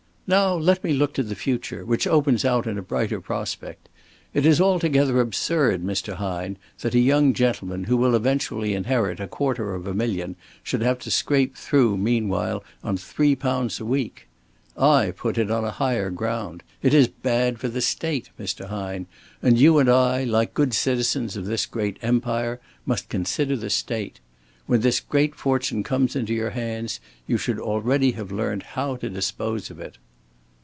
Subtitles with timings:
[0.33, 3.89] "Now let me look to the future, which opens out in a brighter prospect.
[4.33, 6.13] It is altogether absurd, Mr.
[6.13, 10.79] Hine, that a young gentleman who will eventually inherit a quarter of a million should
[10.83, 14.29] have to scrape through meanwhile on three pounds a week.
[14.77, 16.63] I put it on a higher ground.
[16.81, 18.69] It is bad for the State, Mr.
[18.69, 19.07] Hine,
[19.41, 24.21] and you and I, like good citizens of this great empire, must consider the State.
[24.65, 29.09] When this great fortune comes into your hands you should already have learned how to
[29.09, 29.97] dispose of it."